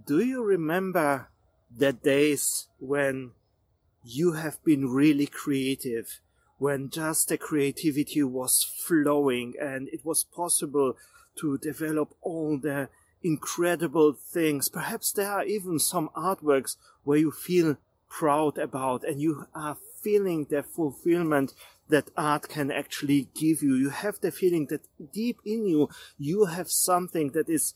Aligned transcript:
Do 0.05 0.20
you 0.20 0.44
remember 0.44 1.30
the 1.74 1.94
days 1.94 2.68
when 2.77 3.32
you 4.04 4.34
have 4.34 4.62
been 4.66 4.90
really 4.90 5.27
creative? 5.27 6.20
When 6.59 6.90
just 6.90 7.30
the 7.30 7.38
creativity 7.38 8.22
was 8.22 8.63
flowing 8.63 9.55
and 9.59 9.88
it 9.90 10.05
was 10.05 10.23
possible 10.23 10.95
to 11.38 11.58
develop 11.58 12.13
all 12.22 12.58
the 12.58 12.90
incredible 13.23 14.13
things. 14.13 14.70
Perhaps 14.70 15.13
there 15.13 15.32
are 15.32 15.44
even 15.44 15.80
some 15.80 16.09
artworks 16.16 16.76
where 17.04 17.18
you 17.18 17.32
feel 17.32 17.77
proud 18.09 18.58
about 18.58 19.04
and 19.04 19.22
you 19.22 19.45
are 19.55 19.77
feeling 20.02 20.45
the 20.49 20.63
fulfillment 20.63 21.54
that 21.88 22.12
art 22.16 22.48
can 22.49 22.71
actually 22.71 23.30
give 23.34 23.62
you. 23.62 23.76
You 23.76 23.90
have 23.90 24.20
the 24.20 24.32
feeling 24.32 24.68
that 24.68 24.88
deep 25.13 25.40
in 25.46 25.65
you, 25.65 25.90
you 26.18 26.46
have 26.46 26.70
something 26.70 27.32
that 27.32 27.49
is 27.49 27.74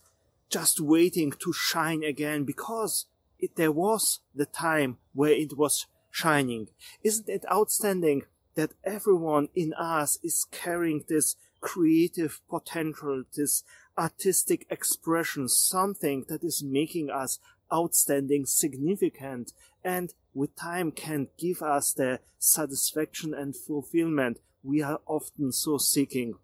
just 0.50 0.80
waiting 0.80 1.32
to 1.40 1.54
shine 1.54 2.04
again 2.04 2.44
because 2.44 3.06
it, 3.40 3.56
there 3.56 3.72
was 3.72 4.20
the 4.36 4.46
time 4.46 4.98
where 5.14 5.32
it 5.32 5.58
was 5.58 5.88
shining. 6.12 6.70
Isn't 7.04 7.28
it 7.28 7.44
outstanding 7.52 8.24
that 8.56 8.74
everyone 8.84 9.50
in 9.56 9.74
us 9.74 10.20
is 10.24 10.46
carrying 10.52 11.04
this 11.08 11.36
creative 11.62 12.42
potential, 12.50 13.24
this 13.36 13.64
artistic 13.98 14.66
expression, 14.70 15.48
something 15.48 16.26
that 16.30 16.44
is 16.44 16.64
making 16.64 17.10
us 17.10 17.40
outstanding, 17.74 18.46
significant, 18.46 19.54
and 19.84 20.14
with 20.34 20.56
time 20.56 20.92
can 20.92 21.28
give 21.38 21.62
us 21.62 21.94
the 21.94 22.20
satisfaction 22.40 23.34
and 23.34 23.56
fulfillment 23.56 24.40
we 24.64 24.82
are 24.82 25.00
often 25.06 25.52
so 25.52 25.78
seeking. 25.78 26.36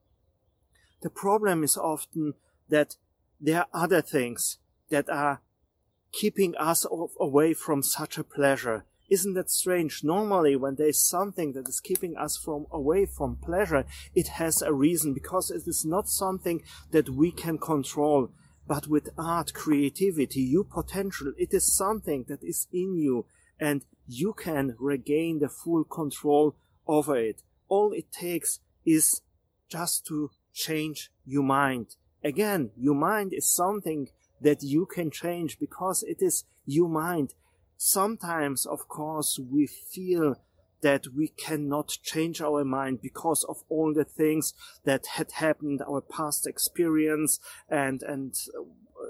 The 1.02 1.10
problem 1.10 1.64
is 1.64 1.78
often 1.78 2.34
that 2.68 2.98
there 3.40 3.62
are 3.62 3.68
other 3.74 4.02
things 4.02 4.58
that 4.90 5.10
are 5.10 5.42
keeping 6.12 6.56
us 6.58 6.86
away 7.20 7.54
from 7.54 7.84
such 7.84 8.18
a 8.18 8.24
pleasure. 8.24 8.84
Isn't 9.10 9.34
that 9.34 9.50
strange? 9.50 10.04
Normally, 10.04 10.56
when 10.56 10.76
there's 10.76 11.02
something 11.02 11.54
that 11.54 11.68
is 11.68 11.80
keeping 11.80 12.16
us 12.16 12.38
from 12.38 12.68
away 12.72 13.06
from 13.06 13.38
pleasure, 13.38 13.86
it 14.14 14.28
has 14.28 14.62
a 14.62 14.74
reason 14.74 15.14
because 15.14 15.50
it 15.50 15.64
is 15.68 15.84
not 15.84 16.08
something 16.08 16.62
that 16.92 17.10
we 17.10 17.32
can 17.32 17.58
control. 17.58 18.30
But 18.68 18.88
with 18.88 19.10
art, 19.18 19.54
creativity, 19.54 20.42
you 20.42 20.64
potential, 20.64 21.34
it 21.38 21.54
is 21.54 21.76
something 21.76 22.26
that 22.28 22.44
is 22.44 22.68
in 22.72 22.96
you 22.96 23.26
and 23.60 23.84
you 24.08 24.34
can 24.34 24.76
regain 24.80 25.40
the 25.40 25.50
full 25.50 25.84
control 25.84 26.56
over 26.88 27.18
it. 27.18 27.42
All 27.68 27.92
it 27.92 28.12
takes 28.12 28.60
is 28.86 29.22
just 29.68 30.06
to 30.08 30.32
change 30.54 31.12
your 31.26 31.44
mind. 31.44 31.96
Again, 32.24 32.72
your 32.78 32.96
mind 32.96 33.34
is 33.34 33.54
something 33.54 34.10
that 34.42 34.64
you 34.64 34.86
can 34.86 35.12
change 35.12 35.60
because 35.60 36.04
it 36.04 36.22
is 36.22 36.44
your 36.66 36.90
mind 36.90 37.34
sometimes, 37.80 38.66
of 38.66 38.90
course, 38.90 39.40
we 39.40 39.66
feel 39.66 40.36
that 40.82 41.08
we 41.16 41.30
cannot 41.30 41.88
change 42.04 42.42
our 42.42 42.64
mind 42.64 43.02
because 43.02 43.46
of 43.46 43.64
all 43.70 43.94
the 43.94 44.04
things 44.04 44.54
that 44.84 45.08
had 45.16 45.32
happened, 45.32 45.82
our 45.88 46.02
past 46.02 46.46
experience 46.46 47.40
and, 47.70 48.04
and 48.04 48.36
uh, 48.58 49.10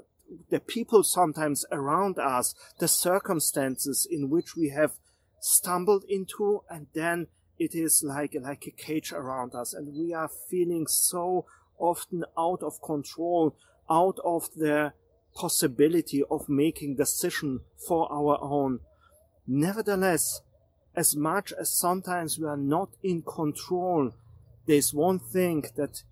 the 0.50 0.60
people 0.60 1.02
sometimes 1.02 1.64
around 1.72 2.18
us, 2.18 2.54
the 2.78 2.88
circumstances 2.88 4.06
in 4.08 4.30
which 4.30 4.56
we 4.56 4.70
have 4.70 4.92
stumbled 5.40 6.04
into 6.08 6.62
and 6.70 6.86
then 6.94 7.26
it 7.58 7.74
is 7.74 8.04
like, 8.06 8.36
like 8.40 8.66
a 8.66 8.70
cage 8.70 9.12
around 9.12 9.54
us. 9.54 9.74
And 9.74 9.94
we 9.94 10.14
are 10.14 10.30
feeling 10.48 10.86
so 10.86 11.44
often 11.78 12.24
out 12.38 12.62
of 12.62 12.80
control, 12.82 13.56
out 13.90 14.18
of 14.24 14.48
the 14.56 14.92
possibility 15.34 16.22
of 16.30 16.48
making 16.48 16.96
decision 16.96 17.60
for 17.76 18.10
our 18.12 18.38
own. 18.42 18.80
Nevertheless, 19.46 20.42
as 20.94 21.16
much 21.16 21.52
as 21.52 21.72
sometimes 21.72 22.38
we 22.38 22.46
are 22.46 22.56
not 22.56 22.90
in 23.02 23.22
control, 23.22 24.12
there's 24.66 24.92
one 24.92 25.18
thing 25.18 25.64
that 25.76 26.02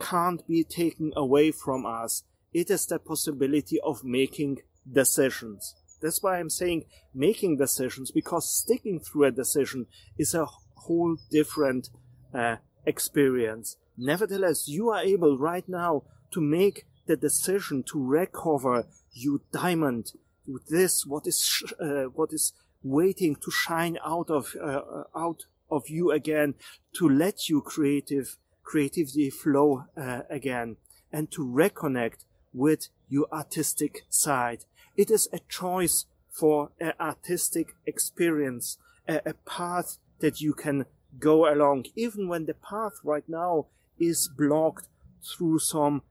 can't 0.00 0.46
be 0.46 0.64
taken 0.64 1.12
away 1.16 1.50
from 1.52 1.86
us. 1.86 2.24
It 2.52 2.70
is 2.70 2.86
the 2.86 2.98
possibility 2.98 3.78
of 3.80 4.04
making 4.04 4.58
decisions. 4.90 5.74
That's 6.00 6.22
why 6.22 6.38
I'm 6.38 6.50
saying 6.50 6.84
making 7.14 7.58
decisions 7.58 8.10
because 8.10 8.48
sticking 8.48 8.98
through 8.98 9.24
a 9.24 9.30
decision 9.30 9.86
is 10.18 10.34
a 10.34 10.46
whole 10.74 11.16
different 11.30 11.90
uh, 12.34 12.56
experience. 12.84 13.76
Nevertheless, 13.96 14.68
you 14.68 14.90
are 14.90 15.02
able 15.02 15.38
right 15.38 15.68
now 15.68 16.02
to 16.32 16.40
make 16.40 16.86
the 17.12 17.28
decision 17.28 17.82
to 17.82 18.02
recover 18.02 18.86
you 19.12 19.42
diamond 19.52 20.12
with 20.46 20.66
this 20.68 21.04
what 21.04 21.26
is 21.26 21.62
uh, 21.78 22.04
what 22.04 22.32
is 22.32 22.54
waiting 22.82 23.36
to 23.36 23.50
shine 23.50 23.98
out 24.04 24.30
of 24.30 24.56
uh, 24.60 24.64
uh, 24.66 25.04
out 25.14 25.44
of 25.70 25.88
you 25.88 26.10
again 26.10 26.54
to 26.94 27.06
let 27.08 27.48
you 27.50 27.60
creative 27.60 28.36
creativity 28.62 29.28
flow 29.28 29.84
uh, 29.96 30.22
again 30.30 30.76
and 31.12 31.30
to 31.30 31.44
reconnect 31.44 32.24
with 32.54 32.88
your 33.08 33.26
artistic 33.30 34.04
side. 34.08 34.64
It 34.96 35.10
is 35.10 35.28
a 35.32 35.40
choice 35.48 36.06
for 36.30 36.70
an 36.80 36.92
artistic 36.98 37.74
experience 37.86 38.78
a, 39.06 39.20
a 39.26 39.34
path 39.34 39.98
that 40.20 40.40
you 40.40 40.54
can 40.54 40.86
go 41.18 41.52
along. 41.52 41.86
Even 41.94 42.28
when 42.28 42.46
the 42.46 42.54
path 42.54 42.94
right 43.04 43.28
now 43.28 43.66
is 43.98 44.28
blocked 44.28 44.88
through 45.22 45.58
some 45.58 46.02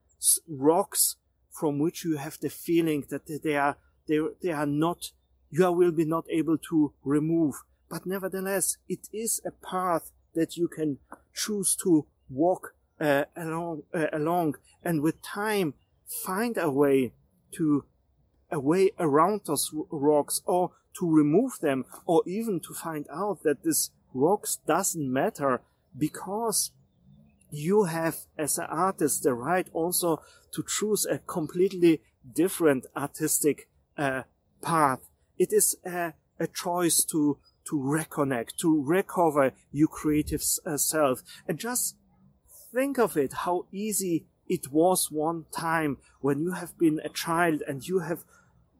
rocks 0.48 1.16
from 1.50 1.80
which 1.80 2.04
you 2.04 2.18
have 2.18 2.40
the 2.40 2.50
feeling 2.50 3.06
that 3.10 3.28
they 3.44 3.56
are 3.56 3.78
they, 4.08 4.20
they 4.42 4.52
are 4.52 4.66
not 4.66 5.12
you 5.50 5.72
will 5.72 5.92
be 5.92 6.06
not 6.06 6.26
able 6.30 6.58
to 6.58 6.94
remove. 7.04 7.56
But 7.90 8.06
nevertheless 8.06 8.78
it 8.88 9.10
is 9.12 9.42
a 9.46 9.52
path 9.52 10.12
that 10.34 10.56
you 10.56 10.68
can 10.68 11.00
choose 11.34 11.76
to 11.84 12.06
walk 12.30 12.74
uh, 13.00 13.26
along 13.36 13.84
uh, 13.94 14.08
along 14.14 14.56
and 14.84 15.02
with 15.02 15.22
time 15.22 15.74
find 16.06 16.58
a 16.58 16.70
way 16.70 17.14
to 17.52 17.84
a 18.52 18.60
way 18.60 18.92
around 19.00 19.42
those 19.46 19.74
rocks 19.90 20.42
or 20.46 20.72
to 21.00 21.10
remove 21.10 21.60
them 21.62 21.86
or 22.06 22.22
even 22.26 22.60
to 22.60 22.74
find 22.74 23.08
out 23.12 23.44
that 23.44 23.64
this 23.64 23.92
rocks 24.14 24.60
doesn't 24.68 25.12
matter 25.12 25.62
because 25.98 26.72
you 27.52 27.84
have 27.84 28.16
as 28.38 28.58
an 28.58 28.66
artist 28.70 29.24
the 29.24 29.34
right 29.34 29.68
also 29.74 30.22
to 30.54 30.64
choose 30.68 31.06
a 31.06 31.20
completely 31.20 32.02
different 32.34 32.86
artistic 32.96 33.70
uh, 33.98 34.24
path. 34.62 35.02
It 35.38 35.52
is 35.52 35.76
a, 35.86 36.14
a, 36.40 36.48
choice 36.48 37.04
to 37.06 37.38
to 37.66 37.76
reconnect, 37.76 38.56
to 38.62 38.82
recover 38.84 39.52
your 39.72 39.88
creative 39.88 40.42
uh, 40.66 40.78
self, 40.78 41.22
and 41.48 41.60
just 41.60 41.96
think 42.74 42.98
of 42.98 43.18
it 43.18 43.34
how 43.34 43.68
easy 43.72 44.26
it 44.48 44.72
was 44.72 45.12
one 45.12 45.46
time 45.52 45.98
when 46.22 46.42
you 46.42 46.54
have 46.54 46.78
been 46.78 47.00
a 47.04 47.10
child 47.10 47.62
and 47.68 47.88
you 47.88 48.00
have 48.00 48.24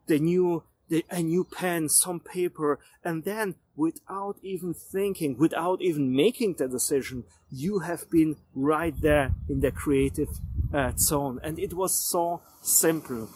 the 0.06 0.18
new 0.18 0.64
a 1.10 1.22
new 1.22 1.44
pen, 1.44 1.88
some 1.88 2.20
paper, 2.20 2.78
and 3.04 3.24
then 3.24 3.54
without 3.76 4.36
even 4.42 4.74
thinking, 4.74 5.36
without 5.38 5.80
even 5.80 6.14
making 6.14 6.54
the 6.54 6.68
decision, 6.68 7.24
you 7.50 7.80
have 7.80 8.10
been 8.10 8.36
right 8.54 8.94
there 9.00 9.34
in 9.48 9.60
the 9.60 9.70
creative 9.70 10.28
uh, 10.72 10.92
zone. 10.96 11.40
And 11.42 11.58
it 11.58 11.74
was 11.74 11.98
so 12.10 12.42
simple. 12.60 13.30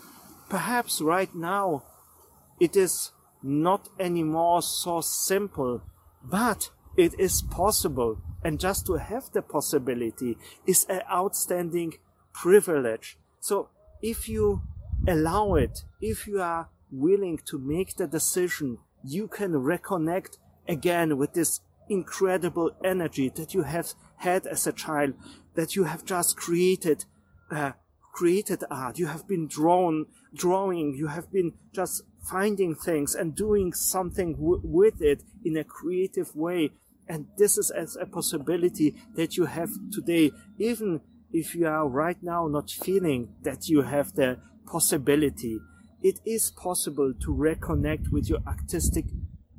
Perhaps 0.48 1.00
right 1.00 1.34
now 1.34 1.84
it 2.60 2.76
is 2.76 3.12
not 3.42 3.88
anymore 3.98 4.62
so 4.62 5.00
simple, 5.00 5.82
but 6.22 6.70
it 6.96 7.18
is 7.18 7.42
possible. 7.42 8.18
And 8.44 8.60
just 8.60 8.86
to 8.86 8.94
have 8.94 9.30
the 9.32 9.42
possibility 9.42 10.36
is 10.66 10.84
an 10.88 11.02
outstanding 11.10 11.94
privilege. 12.32 13.18
So 13.40 13.68
if 14.02 14.28
you 14.28 14.62
allow 15.06 15.54
it, 15.54 15.84
if 16.00 16.26
you 16.26 16.40
are 16.40 16.68
willing 17.00 17.38
to 17.46 17.58
make 17.58 17.96
the 17.96 18.06
decision, 18.06 18.78
you 19.04 19.28
can 19.28 19.52
reconnect 19.52 20.38
again 20.68 21.16
with 21.16 21.34
this 21.34 21.60
incredible 21.88 22.70
energy 22.84 23.28
that 23.36 23.54
you 23.54 23.62
have 23.62 23.92
had 24.18 24.46
as 24.46 24.66
a 24.66 24.72
child, 24.72 25.14
that 25.54 25.76
you 25.76 25.84
have 25.84 26.04
just 26.04 26.36
created, 26.36 27.04
uh, 27.50 27.72
created 28.12 28.64
art. 28.70 28.98
You 28.98 29.06
have 29.06 29.28
been 29.28 29.46
drawn, 29.46 30.06
drawing. 30.34 30.94
You 30.94 31.08
have 31.08 31.30
been 31.30 31.52
just 31.72 32.02
finding 32.28 32.74
things 32.74 33.14
and 33.14 33.34
doing 33.34 33.72
something 33.72 34.34
w- 34.34 34.60
with 34.64 35.00
it 35.00 35.22
in 35.44 35.56
a 35.56 35.64
creative 35.64 36.34
way. 36.34 36.72
And 37.08 37.26
this 37.38 37.56
is 37.56 37.70
as 37.70 37.96
a 37.96 38.06
possibility 38.06 38.96
that 39.14 39.36
you 39.36 39.44
have 39.44 39.70
today, 39.92 40.32
even 40.58 41.02
if 41.32 41.54
you 41.54 41.66
are 41.66 41.86
right 41.86 42.20
now 42.22 42.48
not 42.48 42.70
feeling 42.70 43.34
that 43.42 43.68
you 43.68 43.82
have 43.82 44.14
the 44.14 44.38
possibility. 44.66 45.60
It 46.08 46.20
is 46.24 46.52
possible 46.52 47.12
to 47.20 47.34
reconnect 47.34 48.12
with 48.12 48.28
your 48.28 48.38
artistic 48.46 49.06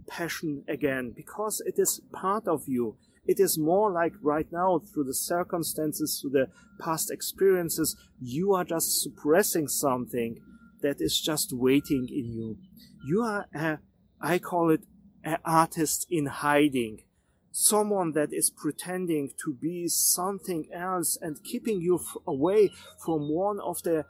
passion 0.07 0.63
again 0.69 1.11
because 1.13 1.61
it 1.65 1.77
is 1.77 1.99
part 2.13 2.47
of 2.47 2.69
you. 2.69 2.95
It 3.25 3.38
is 3.41 3.57
more 3.57 3.91
like 3.91 4.13
right 4.21 4.49
now 4.49 4.79
through 4.79 5.03
the 5.03 5.13
circumstances, 5.13 6.21
through 6.21 6.29
the 6.39 6.47
past 6.79 7.11
experiences, 7.11 7.97
you 8.21 8.53
are 8.53 8.63
just 8.63 9.01
suppressing 9.01 9.67
something 9.67 10.39
that 10.79 11.01
is 11.01 11.19
just 11.19 11.51
waiting 11.51 12.07
in 12.09 12.31
you. 12.31 12.57
You 13.05 13.23
are 13.23 13.47
a, 13.53 13.79
I 14.21 14.39
call 14.39 14.69
it 14.69 14.85
an 15.25 15.39
artist 15.43 16.07
in 16.09 16.27
hiding. 16.27 17.03
Someone 17.51 18.13
that 18.13 18.31
is 18.31 18.50
pretending 18.50 19.31
to 19.43 19.53
be 19.53 19.89
something 19.89 20.69
else 20.73 21.17
and 21.21 21.43
keeping 21.43 21.81
you 21.81 21.95
f- 21.97 22.15
away 22.25 22.69
from 23.03 23.27
one 23.27 23.59
of 23.59 23.83
the 23.83 24.05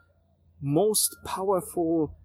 most 0.61 1.15
powerful, 1.25 2.15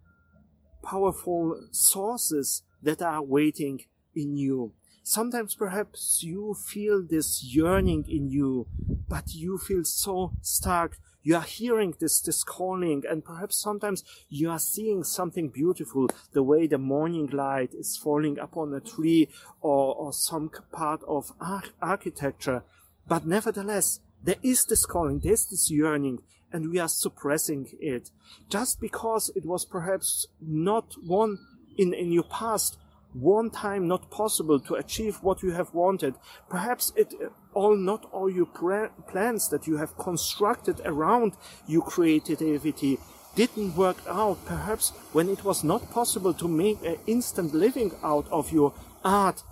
powerful 0.83 1.69
sources 1.71 2.63
that 2.83 3.03
are 3.03 3.23
waiting 3.23 3.85
in 4.15 4.37
you. 4.37 4.73
Sometimes 5.05 5.55
perhaps 5.55 6.23
you 6.23 6.55
feel 6.55 7.03
this 7.03 7.43
yearning 7.43 8.05
in 8.09 8.31
you, 8.31 8.67
but 9.09 9.35
you 9.35 9.59
feel 9.59 9.85
so 9.85 10.33
stuck. 10.43 10.97
You 11.25 11.37
are 11.37 11.43
hearing 11.43 11.95
this, 11.99 12.21
this 12.21 12.45
calling 12.45 13.03
and 13.09 13.25
perhaps 13.25 13.57
sometimes 13.61 14.05
you 14.29 14.51
are 14.51 14.59
seeing 14.59 15.05
something 15.05 15.49
beautiful, 15.49 16.09
the 16.33 16.43
way 16.43 16.67
the 16.67 16.79
morning 16.79 17.29
light 17.29 17.75
is 17.75 17.97
falling 17.97 18.39
upon 18.39 18.75
a 18.75 18.81
tree 18.81 19.29
or, 19.61 19.95
or 19.95 20.13
some 20.13 20.51
part 20.73 21.03
of 21.07 21.33
ar- 21.41 21.65
architecture. 21.81 22.63
But 23.07 23.27
nevertheless, 23.27 24.01
there 24.25 24.37
is 24.43 24.65
this 24.67 24.87
calling, 24.87 25.21
there's 25.21 25.47
this 25.47 25.71
yearning, 25.71 26.21
and 26.53 26.71
we 26.71 26.79
are 26.79 26.89
suppressing 26.89 27.69
it. 27.81 28.11
Just 28.49 28.81
because 28.81 29.31
it 29.35 29.45
was 29.45 29.65
perhaps 29.65 30.27
not 30.41 30.95
one 31.05 31.39
in, 31.77 31.95
in 31.95 32.13
your 32.13 32.25
past, 32.25 32.77
one 33.13 33.51
time 33.51 33.89
not 33.89 34.11
possible 34.11 34.59
to 34.61 34.75
achieve 34.75 35.17
what 35.23 35.43
you 35.43 35.53
have 35.53 35.75
wanted. 35.75 36.15
Perhaps 36.49 36.93
it 36.97 37.15
uh, 37.23 37.29
all, 37.53 37.77
not 37.77 38.07
all 38.13 38.31
your 38.31 38.47
plans 38.47 39.49
that 39.51 39.67
you 39.67 39.77
have 39.77 39.99
constructed 39.99 40.81
around 40.85 41.35
your 41.67 41.83
creativity 41.83 42.99
didn't 43.35 43.77
work 43.77 43.99
out. 44.09 44.45
Perhaps 44.47 44.91
when 45.13 45.29
it 45.29 45.45
was 45.45 45.63
not 45.65 45.91
possible 45.91 46.33
to 46.35 46.49
make 46.49 46.83
an 46.85 46.97
instant 47.07 47.55
living 47.55 47.93
out 48.03 48.27
of 48.31 48.53
your 48.53 48.73
art, 49.05 49.43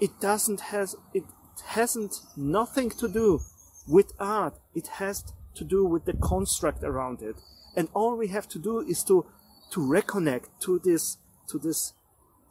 it 0.00 0.20
doesn't 0.20 0.60
has, 0.60 0.94
it 1.14 1.24
hasn't 1.64 2.20
nothing 2.36 2.90
to 2.90 3.08
do 3.08 3.40
with 3.86 4.12
art. 4.18 4.58
It 4.74 4.86
has 4.98 5.24
to 5.54 5.64
do 5.64 5.84
with 5.84 6.04
the 6.04 6.14
construct 6.14 6.82
around 6.82 7.22
it. 7.22 7.36
And 7.76 7.88
all 7.94 8.16
we 8.16 8.28
have 8.28 8.48
to 8.48 8.58
do 8.58 8.80
is 8.80 9.02
to, 9.04 9.26
to 9.72 9.80
reconnect 9.80 10.46
to 10.60 10.78
this, 10.78 11.18
to 11.48 11.58
this 11.58 11.92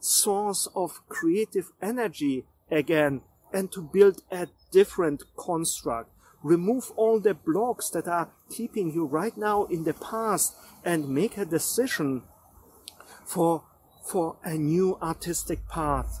source 0.00 0.68
of 0.74 1.00
creative 1.08 1.72
energy 1.82 2.44
again 2.70 3.22
and 3.52 3.70
to 3.72 3.82
build 3.82 4.22
a 4.30 4.48
different 4.70 5.22
construct. 5.36 6.10
Remove 6.42 6.92
all 6.96 7.18
the 7.18 7.34
blocks 7.34 7.90
that 7.90 8.06
are 8.06 8.30
keeping 8.50 8.92
you 8.92 9.04
right 9.04 9.36
now 9.36 9.64
in 9.64 9.84
the 9.84 9.94
past 9.94 10.54
and 10.84 11.08
make 11.08 11.36
a 11.36 11.44
decision 11.44 12.22
for, 13.24 13.64
for 14.04 14.36
a 14.44 14.54
new 14.54 14.96
artistic 15.02 15.68
path. 15.68 16.20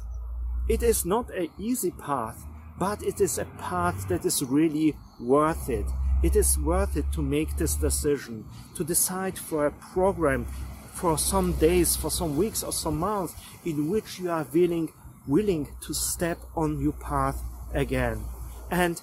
It 0.68 0.82
is 0.82 1.04
not 1.04 1.30
an 1.30 1.50
easy 1.58 1.92
path, 1.92 2.44
but 2.78 3.02
it 3.02 3.20
is 3.20 3.38
a 3.38 3.44
path 3.44 4.08
that 4.08 4.24
is 4.24 4.42
really 4.42 4.96
worth 5.20 5.68
it. 5.68 5.86
It 6.22 6.36
is 6.36 6.58
worth 6.58 6.96
it 6.96 7.12
to 7.12 7.22
make 7.22 7.56
this 7.56 7.76
decision, 7.76 8.44
to 8.74 8.84
decide 8.84 9.38
for 9.38 9.66
a 9.66 9.70
program 9.70 10.46
for 10.92 11.18
some 11.18 11.52
days, 11.52 11.94
for 11.94 12.10
some 12.10 12.36
weeks 12.36 12.62
or 12.62 12.72
some 12.72 12.98
months 12.98 13.34
in 13.64 13.90
which 13.90 14.18
you 14.18 14.30
are 14.30 14.46
willing, 14.52 14.90
willing 15.26 15.68
to 15.82 15.92
step 15.92 16.38
on 16.56 16.80
your 16.80 16.94
path 16.94 17.42
again. 17.74 18.24
And 18.70 19.00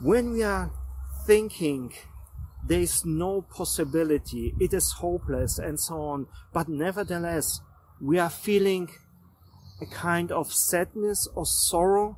when 0.00 0.32
we 0.32 0.42
are 0.42 0.70
thinking 1.26 1.92
there 2.66 2.80
is 2.80 3.04
no 3.04 3.42
possibility, 3.42 4.54
it 4.58 4.74
is 4.74 4.92
hopeless 4.92 5.58
and 5.58 5.78
so 5.78 6.00
on, 6.02 6.26
but 6.52 6.68
nevertheless, 6.68 7.60
we 8.00 8.18
are 8.18 8.30
feeling 8.30 8.88
a 9.80 9.86
kind 9.86 10.32
of 10.32 10.52
sadness 10.52 11.28
or 11.34 11.46
sorrow, 11.46 12.16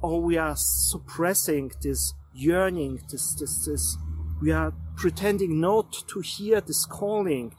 or 0.00 0.20
we 0.20 0.36
are 0.36 0.54
suppressing 0.56 1.72
this 1.82 2.14
yearning, 2.32 3.00
this, 3.10 3.34
this, 3.34 3.66
this, 3.66 3.96
we 4.40 4.52
are 4.52 4.72
pretending 4.96 5.60
not 5.60 5.92
to 6.08 6.20
hear 6.20 6.60
this 6.60 6.86
calling, 6.86 7.54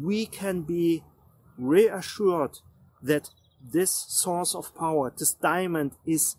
we 0.00 0.26
can 0.26 0.62
be 0.62 1.02
reassured 1.58 2.58
that 3.02 3.30
this 3.62 4.06
source 4.08 4.54
of 4.54 4.74
power, 4.76 5.12
this 5.18 5.34
diamond 5.34 5.92
is, 6.06 6.36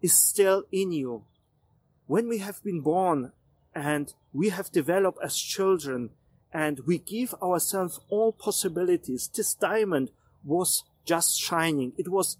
is 0.00 0.16
still 0.16 0.64
in 0.70 0.92
you. 0.92 1.24
When 2.06 2.28
we 2.28 2.38
have 2.38 2.62
been 2.62 2.80
born 2.80 3.32
and 3.74 4.12
we 4.32 4.50
have 4.50 4.70
developed 4.70 5.18
as 5.22 5.36
children 5.36 6.10
and 6.52 6.80
we 6.86 6.98
give 6.98 7.34
ourselves 7.42 8.00
all 8.08 8.32
possibilities, 8.32 9.28
this 9.34 9.54
diamond 9.54 10.10
was 10.44 10.84
just 11.04 11.38
shining. 11.38 11.92
It 11.98 12.08
was 12.08 12.38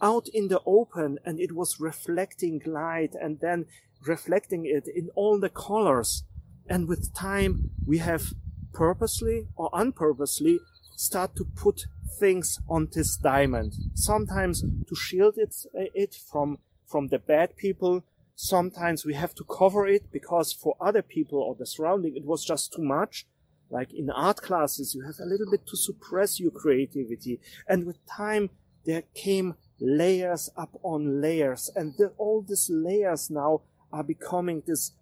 out 0.00 0.28
in 0.28 0.48
the 0.48 0.60
open 0.66 1.18
and 1.24 1.40
it 1.40 1.52
was 1.52 1.80
reflecting 1.80 2.60
light 2.66 3.14
and 3.20 3.40
then 3.40 3.66
reflecting 4.06 4.66
it 4.66 4.86
in 4.86 5.10
all 5.14 5.38
the 5.38 5.48
colors. 5.48 6.24
And 6.68 6.88
with 6.88 7.14
time, 7.14 7.70
we 7.86 7.98
have 7.98 8.32
purposely 8.72 9.46
or 9.56 9.70
unpurposely 9.72 10.58
start 10.96 11.36
to 11.36 11.44
put 11.44 11.86
things 12.18 12.60
on 12.68 12.88
this 12.92 13.16
diamond. 13.16 13.74
Sometimes 13.94 14.62
to 14.62 14.94
shield 14.94 15.34
it, 15.36 15.54
it 15.74 16.14
from, 16.14 16.58
from 16.86 17.08
the 17.08 17.18
bad 17.18 17.56
people. 17.56 18.04
Sometimes 18.36 19.04
we 19.04 19.14
have 19.14 19.34
to 19.36 19.44
cover 19.44 19.86
it 19.86 20.10
because 20.12 20.52
for 20.52 20.76
other 20.80 21.02
people 21.02 21.40
or 21.40 21.54
the 21.54 21.66
surrounding, 21.66 22.16
it 22.16 22.24
was 22.24 22.44
just 22.44 22.72
too 22.72 22.82
much. 22.82 23.26
Like 23.70 23.92
in 23.92 24.10
art 24.10 24.38
classes, 24.38 24.94
you 24.94 25.02
have 25.02 25.18
a 25.20 25.26
little 25.26 25.50
bit 25.50 25.66
to 25.66 25.76
suppress 25.76 26.38
your 26.38 26.50
creativity. 26.50 27.40
And 27.68 27.86
with 27.86 28.04
time, 28.06 28.50
there 28.84 29.04
came 29.14 29.54
layers 29.80 30.50
up 30.56 30.78
on 30.82 31.20
layers. 31.20 31.70
And 31.74 31.94
the, 31.96 32.12
all 32.18 32.42
these 32.42 32.70
layers 32.70 33.30
now 33.30 33.62
are 33.92 34.04
becoming 34.04 34.62
this 34.66 34.92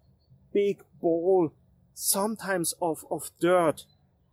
big 0.53 0.83
ball 1.01 1.53
sometimes 1.93 2.73
of, 2.81 3.05
of 3.09 3.31
dirt. 3.39 3.85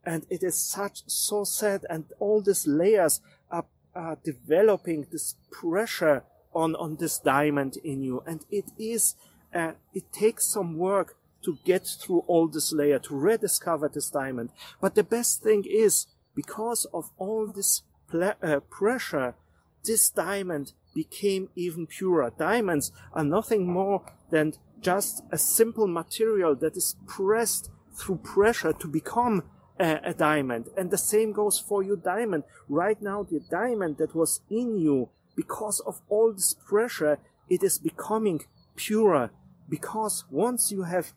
And 0.05 0.27
it 0.31 0.43
is 0.43 0.59
such, 0.59 1.03
so 1.07 1.45
sad. 1.45 1.85
And 1.91 2.05
all 2.19 2.43
these 2.43 2.67
layers 2.67 3.21
are, 3.51 3.67
are 3.95 4.19
developing 4.25 5.07
this 5.11 5.35
pressure 5.51 6.25
on, 6.55 6.75
on 6.77 6.97
this 6.97 7.19
diamond 7.19 7.77
in 7.85 8.03
you. 8.03 8.23
And 8.27 8.45
it 8.51 8.71
is, 8.79 9.15
uh, 9.55 9.73
it 9.95 10.13
takes 10.13 10.47
some 10.47 10.79
work 10.79 11.17
to 11.43 11.59
get 11.65 11.87
through 11.87 12.25
all 12.27 12.49
this 12.49 12.73
layer, 12.73 12.99
to 12.99 13.15
rediscover 13.15 13.89
this 13.89 14.11
diamond. 14.11 14.51
But 14.81 14.95
the 14.95 15.05
best 15.05 15.43
thing 15.43 15.65
is, 15.69 16.07
because 16.35 16.87
of 16.93 17.11
all 17.17 17.47
this 17.47 17.83
uh, 18.13 18.61
pressure, 18.71 19.35
this 19.85 20.11
diamond 20.11 20.73
became 20.95 21.49
even 21.55 21.87
purer. 21.87 22.33
Diamonds 22.39 22.93
are 23.13 23.25
nothing 23.25 23.67
more 23.67 24.05
than 24.31 24.55
just 24.81 25.23
a 25.31 25.39
simple 25.39 25.87
material 25.87 26.55
that 26.57 26.77
is 26.77 26.97
pressed 27.07 27.71
through 27.95 28.17
pressure 28.17 28.73
to 28.73 28.89
become 28.89 29.43
a, 29.79 30.01
a, 30.05 30.15
diamond. 30.15 30.69
And 30.77 30.91
the 30.91 30.99
same 30.99 31.33
goes 31.33 31.59
for 31.59 31.83
your 31.83 31.97
diamond. 31.97 32.45
Right 32.69 33.01
now, 33.01 33.23
the 33.23 33.41
diamond 33.51 33.99
that 33.99 34.15
was 34.15 34.41
in 34.51 34.79
you, 34.79 35.11
because 35.37 35.81
of 35.81 36.01
all 36.09 36.33
this 36.33 36.55
pressure, 36.55 37.19
it 37.49 37.63
is 37.63 37.79
becoming 37.79 38.43
purer. 38.77 39.31
Because 39.69 40.25
once 40.31 40.71
you 40.71 40.83
have 40.85 41.13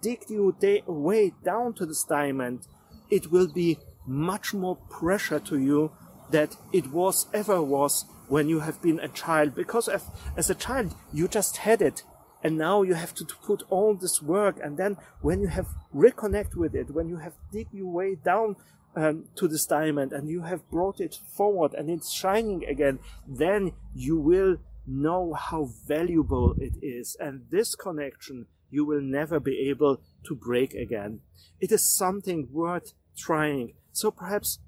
digged 0.00 0.30
your 0.30 0.52
day 0.52 0.82
way 0.86 1.32
down 1.44 1.74
to 1.74 1.86
this 1.86 2.04
diamond, 2.04 2.66
it 3.10 3.30
will 3.30 3.48
be 3.48 3.78
much 4.06 4.54
more 4.54 4.76
pressure 4.76 5.40
to 5.40 5.58
you 5.58 5.92
that 6.30 6.56
it 6.72 6.88
was 6.92 7.26
ever 7.32 7.62
was 7.62 8.04
when 8.28 8.48
you 8.48 8.60
have 8.60 8.82
been 8.82 9.00
a 9.00 9.08
child. 9.08 9.54
Because 9.54 9.88
as 10.36 10.50
a 10.50 10.54
child, 10.54 10.94
you 11.12 11.28
just 11.28 11.58
had 11.58 11.82
it 11.82 12.02
and 12.42 12.58
now 12.58 12.82
you 12.82 12.94
have 12.94 13.14
to 13.14 13.24
put 13.24 13.62
all 13.70 13.94
this 13.94 14.20
work 14.20 14.56
and 14.62 14.76
then 14.76 14.96
when 15.22 15.40
you 15.40 15.48
have 15.48 15.66
reconnect 15.94 16.54
with 16.54 16.74
it 16.74 16.90
when 16.90 17.08
you 17.08 17.16
have 17.16 17.32
dig 17.50 17.66
your 17.72 17.90
way 17.90 18.14
down 18.14 18.54
um, 18.96 19.26
to 19.36 19.46
this 19.46 19.66
diamond 19.66 20.12
and 20.12 20.28
you 20.28 20.42
have 20.42 20.68
brought 20.70 21.00
it 21.00 21.18
forward 21.36 21.74
and 21.74 21.90
it's 21.90 22.12
shining 22.12 22.64
again, 22.64 22.98
then 23.26 23.72
you 23.94 24.18
will 24.18 24.56
know 24.86 25.34
how 25.34 25.70
valuable 25.86 26.54
it 26.58 26.72
is. 26.82 27.16
And 27.20 27.46
this 27.50 27.74
connection 27.74 28.46
you 28.70 28.84
will 28.84 29.00
never 29.00 29.38
be 29.38 29.68
able 29.68 30.00
to 30.24 30.34
break 30.34 30.74
again. 30.74 31.20
It 31.60 31.70
is 31.70 31.86
something 31.86 32.48
worth 32.50 32.92
trying. 33.16 33.74
So 33.92 34.10
perhaps 34.10 34.58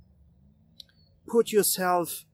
put 1.28 1.52
yourself 1.52 2.24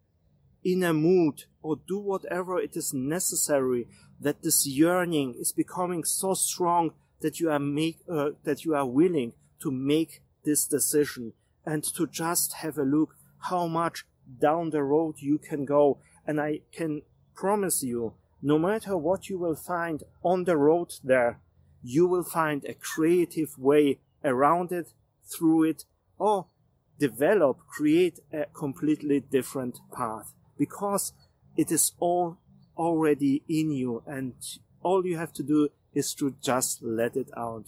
in 0.63 0.83
a 0.83 0.95
mood 0.95 1.45
or 1.63 1.77
do 1.87 1.99
whatever 1.99 2.59
it 2.59 2.77
is 2.77 2.95
necessary 2.95 3.87
that 4.21 4.43
this 4.43 4.67
yearning 4.67 5.35
is 5.39 5.53
becoming 5.53 6.05
so 6.05 6.35
strong 6.35 6.93
that 7.21 7.41
you 7.41 7.51
are 7.51 7.59
make 7.59 7.99
uh, 8.11 8.31
that 8.45 8.65
you 8.65 8.75
are 8.75 8.87
willing 8.87 9.33
to 9.61 9.71
make 9.71 10.23
this 10.45 10.67
decision 10.67 11.33
and 11.67 11.83
to 11.83 12.07
just 12.07 12.55
have 12.55 12.79
a 12.79 12.83
look 12.83 13.17
how 13.51 13.67
much 13.67 14.05
down 14.41 14.71
the 14.71 14.83
road 14.83 15.17
you 15.19 15.39
can 15.39 15.65
go. 15.65 15.99
And 16.27 16.41
i 16.41 16.61
can 16.73 17.03
promise 17.35 17.83
you 17.83 18.15
no 18.41 18.59
matter 18.59 18.97
what 18.97 19.29
you 19.29 19.39
will 19.39 19.57
find 19.57 20.03
on 20.23 20.45
the 20.45 20.57
road 20.57 20.95
there 21.03 21.41
you 21.83 22.07
will 22.07 22.25
find 22.25 22.65
a 22.65 22.75
creative 22.75 23.59
way 23.59 23.99
around 24.23 24.73
it 24.73 24.93
through 25.25 25.65
it 25.65 25.85
or 26.19 26.47
develop 26.99 27.59
create 27.69 28.19
a 28.33 28.47
completely 28.55 29.21
different 29.21 29.79
path 29.97 30.33
because 30.59 31.13
it 31.57 31.71
is 31.71 31.93
all 31.99 32.39
already 32.77 33.43
in 33.49 33.71
you 33.71 34.03
and 34.07 34.35
all 34.83 35.07
you 35.07 35.17
have 35.17 35.33
to 35.33 35.43
do 35.43 35.69
is 35.95 36.13
to 36.15 36.35
just 36.43 36.83
let 36.83 37.17
it 37.17 37.31
out. 37.37 37.67